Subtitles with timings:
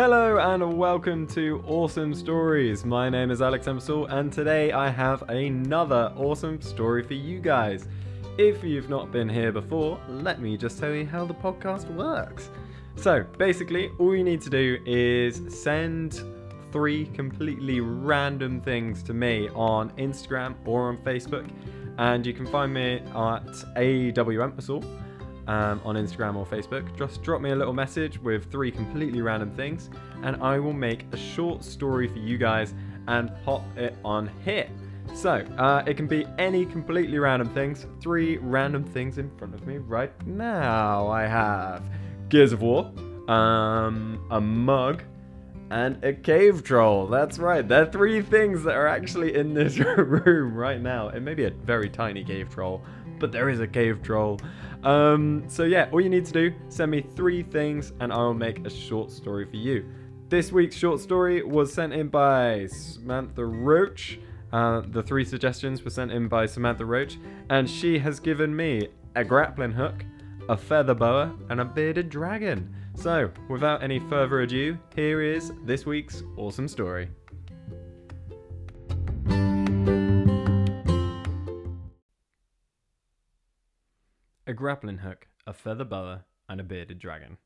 [0.00, 2.84] Hello and welcome to Awesome Stories.
[2.84, 7.88] My name is Alex Emersall, and today I have another awesome story for you guys.
[8.38, 12.48] If you've not been here before, let me just tell you how the podcast works.
[12.94, 16.22] So, basically, all you need to do is send
[16.70, 21.50] three completely random things to me on Instagram or on Facebook,
[21.98, 25.07] and you can find me at AW Emersall
[25.48, 26.96] um, on Instagram or Facebook.
[26.96, 29.90] Just drop me a little message with three completely random things,
[30.22, 32.74] and I will make a short story for you guys
[33.08, 34.68] and pop it on here.
[35.14, 37.86] So, uh, it can be any completely random things.
[38.00, 41.08] Three random things in front of me right now.
[41.08, 41.82] I have
[42.28, 42.92] Gears of War,
[43.26, 45.02] um, a mug,
[45.70, 47.06] and a cave troll.
[47.06, 47.66] That's right.
[47.66, 51.08] There are three things that are actually in this room right now.
[51.08, 52.84] It may be a very tiny cave troll,
[53.18, 54.40] but there is a cave troll.
[54.84, 58.34] Um, so yeah, all you need to do, send me three things and I will
[58.34, 59.84] make a short story for you.
[60.28, 64.20] This week's short story was sent in by Samantha Roach.
[64.52, 68.88] Uh, the three suggestions were sent in by Samantha Roach, and she has given me
[69.16, 70.04] a grappling hook,
[70.48, 72.74] a feather boa, and a bearded dragon.
[72.94, 77.08] So, without any further ado, here is this week's awesome story.
[84.48, 87.36] A grappling hook, a feather boa, and a bearded dragon.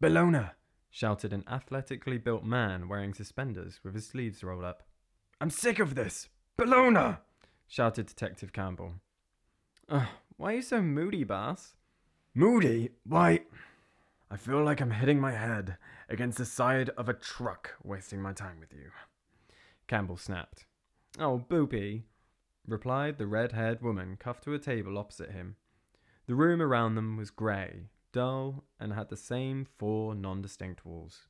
[0.00, 0.52] Bellona!
[0.92, 4.84] shouted an athletically built man wearing suspenders with his sleeves rolled up.
[5.40, 6.28] I'm sick of this!
[6.56, 7.18] Bellona!
[7.66, 8.94] shouted Detective Campbell.
[9.88, 11.74] Ugh, why are you so moody, Bass?
[12.32, 12.90] Moody?
[13.04, 13.40] Why?
[14.30, 18.32] I feel like I'm hitting my head against the side of a truck wasting my
[18.32, 18.92] time with you.
[19.88, 20.64] Campbell snapped.
[21.18, 22.04] Oh, Boopy,
[22.68, 25.56] replied the red haired woman cuffed to a table opposite him.
[26.28, 31.22] The room around them was grey, dull, and had the same four non distinct walls.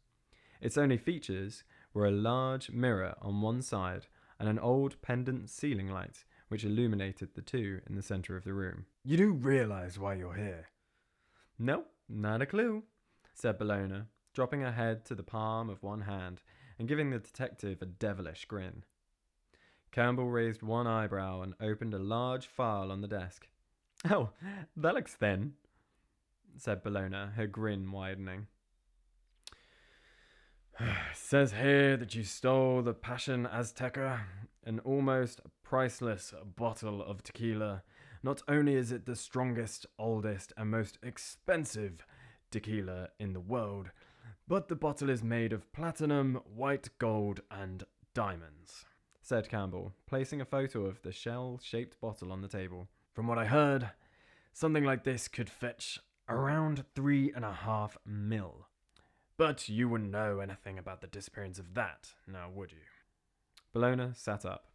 [0.60, 1.62] Its only features
[1.94, 4.08] were a large mirror on one side
[4.40, 8.52] and an old pendant ceiling light which illuminated the two in the centre of the
[8.52, 8.86] room.
[9.05, 10.67] You do realise why you're here?
[11.61, 12.83] No, not a clue,
[13.34, 16.42] said Bellona, dropping her head to the palm of one hand
[16.77, 18.83] and giving the detective a devilish grin.
[19.92, 23.46] Campbell raised one eyebrow and opened a large file on the desk.
[24.11, 24.31] Oh,
[24.77, 25.55] that looks thin,
[26.57, 28.47] said Bellona, her grin widening.
[31.14, 34.20] Says here that you stole the Passion Azteca,
[34.64, 37.83] an almost priceless bottle of tequila.
[38.23, 42.07] Not only is it the strongest, oldest, and most expensive
[42.53, 43.91] tequila in the world,
[44.47, 47.83] but the bottle is made of platinum, white gold, and
[48.15, 48.85] diamonds,
[49.20, 52.89] said Campbell, placing a photo of the shell shaped bottle on the table.
[53.18, 53.90] From what I heard,
[54.52, 55.98] something like this could fetch
[56.29, 58.68] around three and a half mil.
[59.36, 62.79] But you wouldn't know anything about the disappearance of that, now would you?
[63.74, 64.67] Bellona sat up.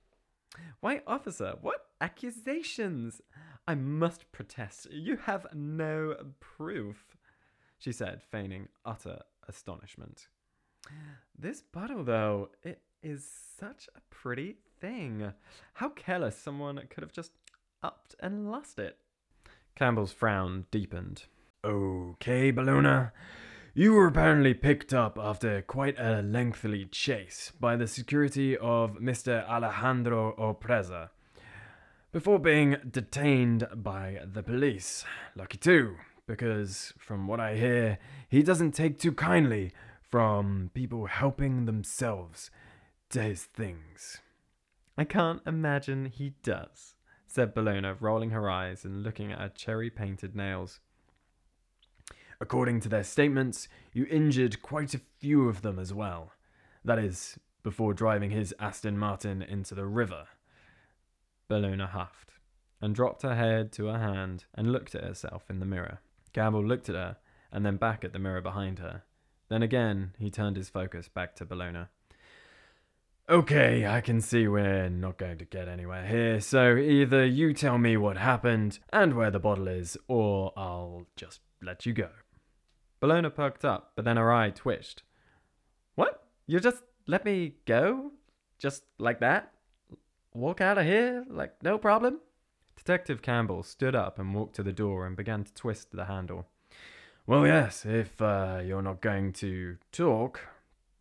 [0.81, 3.21] Why, officer, what accusations?
[3.65, 4.87] I must protest.
[4.91, 7.15] You have no proof,
[7.77, 10.27] she said, feigning utter astonishment.
[11.33, 13.25] This bottle, though, it is
[13.57, 15.31] such a pretty thing.
[15.75, 17.31] How careless someone could have just
[17.83, 18.97] upped and lost it.
[19.75, 21.25] Campbell's frown deepened.
[21.63, 23.11] Okay, Bellona.
[23.75, 29.47] You were apparently picked up after quite a lengthy chase by the security of Mr.
[29.49, 31.09] Alejandro Opreza
[32.11, 35.03] before being detained by the police.
[35.35, 35.95] Lucky too,
[36.27, 37.97] because from what I hear,
[38.29, 39.71] he doesn't take too kindly
[40.03, 42.51] from people helping themselves
[43.09, 44.21] to his things.
[44.95, 46.92] I can't imagine he does,
[47.33, 50.79] said Bellona, rolling her eyes and looking at her cherry painted nails.
[52.39, 56.33] According to their statements, you injured quite a few of them as well.
[56.85, 60.27] That is, before driving his Aston Martin into the river.
[61.49, 62.33] Bellona huffed
[62.79, 66.01] and dropped her head to her hand and looked at herself in the mirror.
[66.33, 67.17] Campbell looked at her
[67.51, 69.03] and then back at the mirror behind her.
[69.49, 71.87] Then again, he turned his focus back to Bellona.
[73.29, 77.77] Okay, I can see we're not going to get anywhere here, so either you tell
[77.77, 82.09] me what happened and where the bottle is, or I'll just let you go.
[83.01, 85.03] Bellona perked up, but then her eye twitched.
[85.95, 86.27] What?
[86.47, 88.11] You just let me go?
[88.59, 89.53] Just like that?
[90.33, 91.23] Walk out of here?
[91.29, 92.19] Like, no problem?
[92.75, 96.47] Detective Campbell stood up and walked to the door and began to twist the handle.
[97.25, 100.41] Well, yes, if uh, you're not going to talk,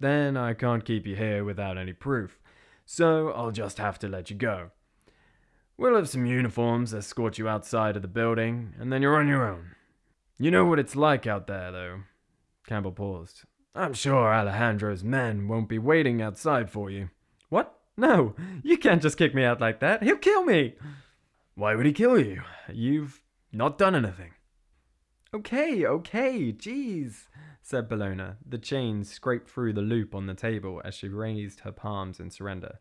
[0.03, 2.39] then I can't keep you here without any proof,
[2.85, 4.71] so I'll just have to let you go.
[5.79, 9.49] We'll have some uniforms escort you outside of the building, and then you're on your
[9.49, 9.75] own.
[10.39, 12.01] You know what it's like out there, though.
[12.67, 13.45] Campbell paused.
[13.75, 17.09] I'm sure Alejandro's men won't be waiting outside for you.
[17.49, 17.75] What?
[17.97, 20.03] No, you can't just kick me out like that.
[20.03, 20.75] He'll kill me.
[21.55, 22.43] Why would he kill you?
[22.73, 23.23] You've
[23.53, 24.33] not done anything.
[25.35, 27.29] Okay, okay, jeez,
[27.62, 28.37] said Bellona.
[28.47, 32.31] The chain scraped through the loop on the table as she raised her palms in
[32.31, 32.81] surrender.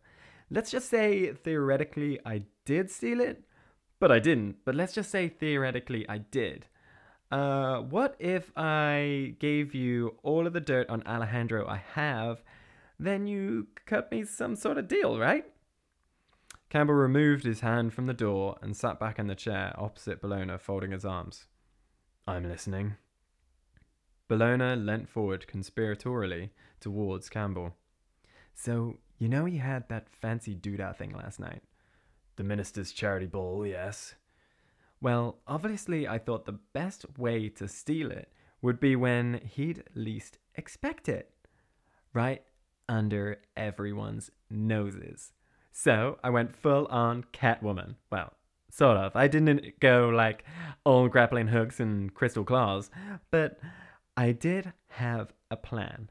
[0.49, 3.43] Let's just say, theoretically, I did steal it,
[3.99, 4.57] but I didn't.
[4.65, 6.65] But let's just say, theoretically, I did.
[7.31, 12.43] Uh, what if I gave you all of the dirt on Alejandro I have,
[12.99, 15.45] then you cut me some sort of deal, right?
[16.69, 20.59] Campbell removed his hand from the door and sat back in the chair opposite Bellona,
[20.59, 21.45] folding his arms.
[22.27, 22.95] I'm listening.
[24.31, 27.75] Bellona leant forward conspiratorially towards Campbell.
[28.55, 31.61] So, you know he had that fancy doodah thing last night?
[32.37, 34.15] The minister's charity ball, yes.
[35.01, 38.31] Well, obviously, I thought the best way to steal it
[38.61, 41.33] would be when he'd least expect it.
[42.13, 42.41] Right
[42.87, 45.33] under everyone's noses.
[45.73, 47.95] So I went full on Catwoman.
[48.09, 48.31] Well,
[48.69, 49.13] sort of.
[49.13, 50.45] I didn't go like
[50.85, 52.89] all grappling hooks and crystal claws,
[53.29, 53.59] but
[54.15, 56.09] I did have a plan.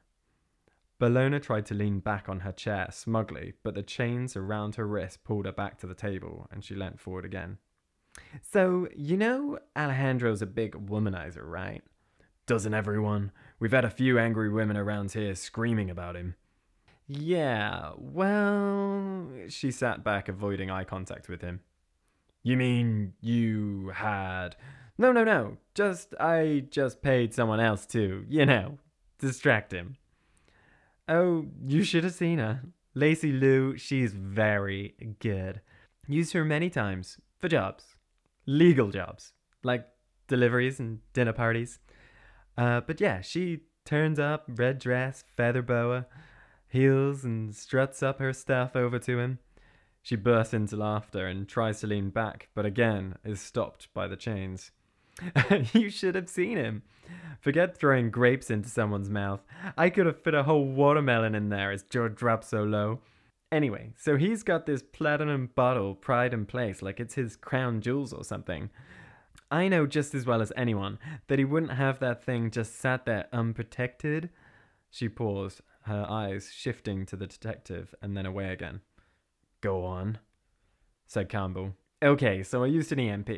[1.01, 5.25] Bellona tried to lean back on her chair smugly, but the chains around her wrist
[5.25, 7.59] pulled her back to the table and she leant forward again.
[8.43, 11.83] So, you know, Alejandro's a big womanizer, right?
[12.47, 13.33] Doesn't everyone?
[13.59, 16.35] We've had a few angry women around here screaming about him.
[17.07, 21.61] Yeah, well, she sat back, avoiding eye contact with him.
[22.43, 24.57] You mean you had.
[25.01, 25.57] No, no, no.
[25.75, 28.77] Just, I just paid someone else to, you know,
[29.19, 29.97] distract him.
[31.09, 32.61] Oh, you should have seen her.
[32.95, 35.63] Lacey Lou, she's very good.
[36.07, 37.97] Used her many times for jobs
[38.45, 39.33] legal jobs
[39.63, 39.87] like
[40.29, 41.79] deliveries and dinner parties.
[42.59, 46.05] Uh, but yeah, she turns up, red dress, feather boa,
[46.69, 49.39] heels, and struts up her stuff over to him.
[50.03, 54.17] She bursts into laughter and tries to lean back, but again is stopped by the
[54.17, 54.73] chains.
[55.73, 56.83] you should have seen him.
[57.41, 59.41] Forget throwing grapes into someone's mouth.
[59.77, 63.01] I could have fit a whole watermelon in there as Joe dropped so low.
[63.51, 68.13] Anyway, so he's got this platinum bottle pride in place like it's his crown jewels
[68.13, 68.71] or something.
[69.51, 73.07] I know just as well as anyone that he wouldn't have that thing just sat
[73.07, 74.31] there unprotected.
[74.91, 78.83] She paused, her eyes shifting to the detective and then away again.
[79.61, 80.19] Go on,
[81.07, 81.75] said Campbell.
[82.03, 83.31] Okay, so I used an EMP.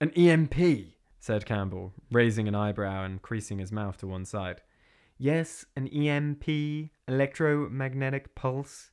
[0.00, 0.93] An EMP,
[1.24, 4.60] said Campbell, raising an eyebrow and creasing his mouth to one side.
[5.16, 8.90] Yes, an EMP, electromagnetic pulse.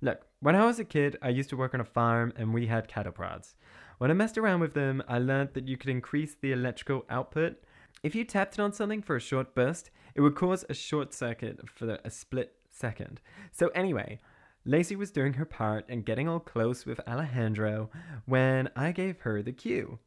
[0.00, 2.68] Look, when I was a kid, I used to work on a farm and we
[2.68, 3.56] had cattle prods.
[3.98, 7.56] When I messed around with them, I learned that you could increase the electrical output.
[8.04, 11.12] If you tapped it on something for a short burst, it would cause a short
[11.12, 13.20] circuit for a split second.
[13.50, 14.20] So, anyway,
[14.64, 17.90] Lacey was doing her part and getting all close with Alejandro
[18.26, 19.98] when I gave her the cue.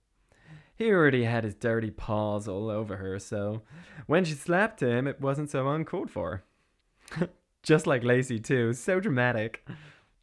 [0.78, 3.64] He already had his dirty paws all over her, so
[4.06, 6.44] when she slapped him, it wasn't so uncalled for.
[7.64, 8.74] Just like Lacey, too.
[8.74, 9.68] So dramatic.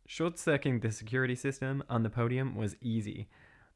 [0.06, 3.28] Short circuiting the security system on the podium was easy.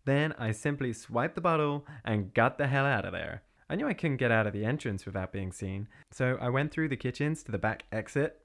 [0.05, 3.43] Then I simply swiped the bottle and got the hell out of there.
[3.69, 6.71] I knew I couldn't get out of the entrance without being seen, so I went
[6.71, 8.41] through the kitchens to the back exit.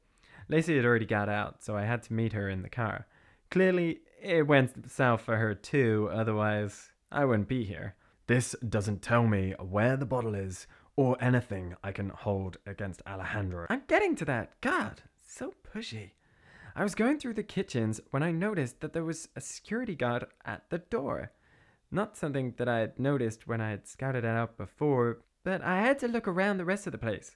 [0.49, 3.05] Lacey had already got out, so I had to meet her in the car.
[3.51, 7.95] Clearly, it went south for her too, otherwise, I wouldn't be here.
[8.27, 10.65] This doesn't tell me where the bottle is
[10.95, 13.67] or anything I can hold against Alejandro.
[13.69, 14.51] I'm getting to that.
[14.61, 16.11] God, so pushy.
[16.75, 20.25] I was going through the kitchens when I noticed that there was a security guard
[20.45, 21.31] at the door.
[21.91, 25.81] Not something that I had noticed when I had scouted it out before, but I
[25.81, 27.35] had to look around the rest of the place.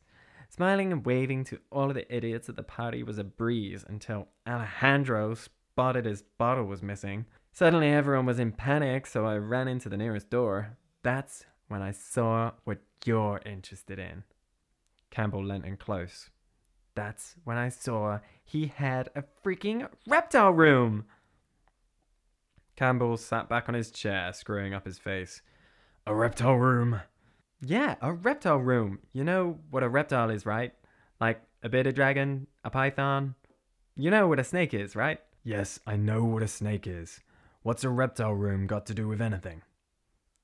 [0.50, 4.30] Smiling and waving to all of the idiots at the party was a breeze until
[4.48, 7.26] Alejandro spotted his bottle was missing.
[7.58, 10.78] Suddenly everyone was in panic, so I ran into the nearest door.
[11.02, 14.26] That's when I saw what you're interested in.
[15.10, 16.30] Campbell leant in close.
[16.94, 21.06] That's when I saw he had a freaking reptile room.
[22.76, 25.42] Campbell sat back on his chair, screwing up his face.
[26.06, 27.02] A reptile room?
[27.60, 29.00] Yeah, a reptile room.
[29.14, 30.74] You know what a reptile is, right?
[31.20, 33.34] Like a bearded dragon, a python.
[33.96, 35.20] You know what a snake is, right?
[35.44, 37.22] Yes, I know what a snake is.
[37.68, 39.62] What's a reptile room got to do with anything?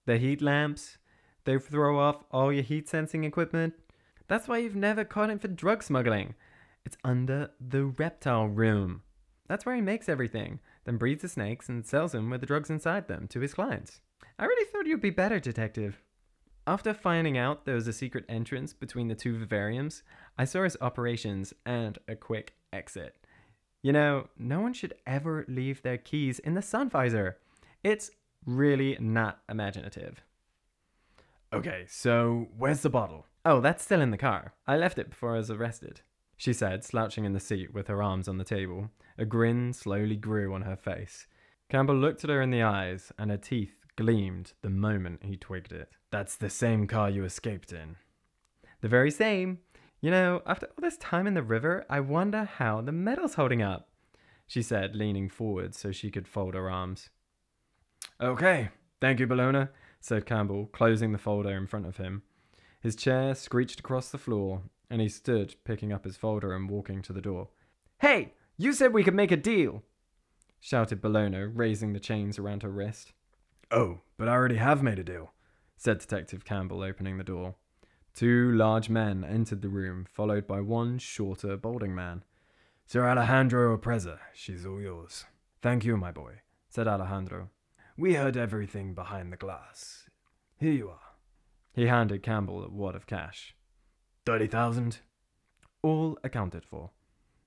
[0.06, 0.98] The heat lamps.
[1.46, 3.76] They throw off all your heat sensing equipment.
[4.28, 6.36] That's why you've never caught him for drug smuggling.
[6.84, 9.04] It's under the reptile room.
[9.48, 12.70] That's where he makes everything, then breeds the snakes and sells them with the drugs
[12.70, 14.02] inside them to his clients.
[14.38, 16.02] I really thought you'd be better, detective.
[16.68, 20.02] After finding out there was a secret entrance between the two vivariums,
[20.38, 23.16] I saw its operations and a quick exit.
[23.84, 27.38] You know, no one should ever leave their keys in the sun visor.
[27.84, 28.10] It's
[28.46, 30.24] really not imaginative.
[31.52, 33.26] Okay, so where's the bottle?
[33.46, 34.54] Oh, that's still in the car.
[34.66, 36.00] I left it before I was arrested,
[36.38, 38.90] she said, slouching in the seat with her arms on the table.
[39.18, 41.28] A grin slowly grew on her face.
[41.70, 45.74] Campbell looked at her in the eyes, and her teeth gleamed the moment he twigged
[45.74, 45.90] it.
[46.10, 47.98] That's the same car you escaped in.
[48.80, 49.60] The very same.
[50.04, 53.62] You know, after all this time in the river, I wonder how the metal's holding
[53.62, 53.88] up,
[54.46, 57.10] she said, leaning forward so she could fold her arms.
[58.20, 58.68] Okay,
[59.00, 59.70] thank you, Bellona,
[60.02, 62.24] said Campbell, closing the folder in front of him.
[62.82, 67.02] His chair screeched across the floor, and he stood, picking up his folder and walking
[67.04, 67.48] to the door.
[68.02, 69.84] Hey, you said we could make a deal,
[70.60, 73.14] shouted Bellona, raising the chains around her wrist.
[73.72, 75.32] Oh, but I already have made a deal,
[75.78, 77.56] said Detective Campbell, opening the door.
[78.14, 82.24] Two large men entered the room, followed by one shorter, balding man.
[82.86, 85.26] Sir Alejandro Opreza, she's all yours.
[85.64, 87.50] Thank you, my boy, said Alejandro.
[87.98, 90.08] We heard everything behind the glass.
[90.60, 91.00] Here you are.
[91.74, 93.56] He handed Campbell a wad of cash.
[94.28, 95.00] Thirty thousand?
[95.82, 96.92] All accounted for.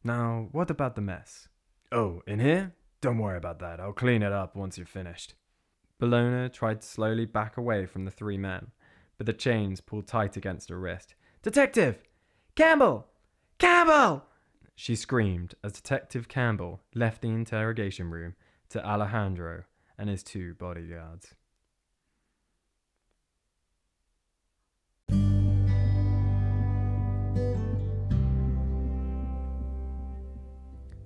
[0.02, 1.49] Now, what about the mess?
[1.92, 2.75] Oh, in here?
[3.00, 3.78] Don't worry about that.
[3.78, 5.35] I'll clean it up once you're finished.
[6.00, 8.73] Bellona tried to slowly back away from the three men
[9.18, 11.14] but the chains pulled tight against her wrist.
[11.42, 12.02] Detective!
[12.54, 13.06] Campbell!
[13.58, 14.25] Campbell!
[14.75, 18.35] She screamed as Detective Campbell left the interrogation room
[18.68, 19.64] to Alejandro
[19.99, 21.35] and his two bodyguards.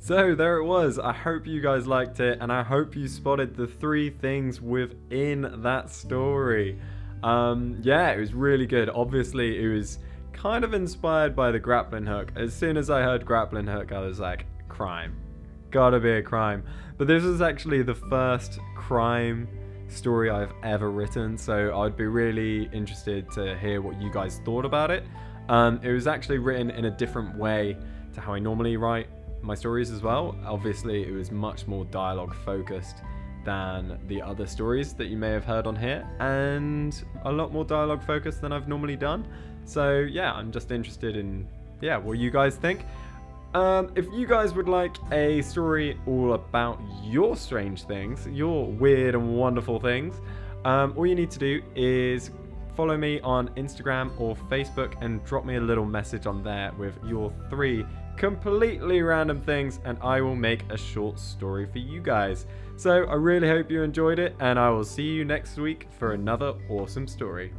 [0.03, 0.99] So there it was.
[0.99, 5.63] I hope you guys liked it, and I hope you spotted the three things within
[5.63, 6.81] that story.
[7.23, 8.89] Um, yeah, it was really good.
[8.89, 9.99] Obviously, it was
[10.33, 12.33] kind of inspired by the grappling hook.
[12.37, 15.17] As soon as I heard grappling hook, I was like, crime.
[15.71, 16.65] Gotta be a crime.
[16.97, 19.49] But this was actually the first crime
[19.89, 24.65] story I've ever written, so I'd be really interested to hear what you guys thought
[24.65, 25.05] about it.
[25.49, 27.77] Um, it was actually written in a different way
[28.15, 29.09] to how I normally write
[29.43, 30.37] my stories as well.
[30.45, 33.03] Obviously, it was much more dialogue focused
[33.45, 37.65] than the other stories that you may have heard on here, and a lot more
[37.65, 39.27] dialogue focused than I've normally done.
[39.65, 41.47] So yeah, I'm just interested in
[41.81, 42.85] yeah what you guys think.
[43.55, 49.15] Um, if you guys would like a story all about your strange things, your weird
[49.15, 50.15] and wonderful things,
[50.65, 52.31] um, all you need to do is
[52.77, 56.95] follow me on Instagram or Facebook and drop me a little message on there with
[57.05, 57.85] your three
[58.21, 62.45] completely random things, and I will make a short story for you guys.
[62.77, 66.13] So I really hope you enjoyed it, and I will see you next week for
[66.13, 67.55] another awesome story.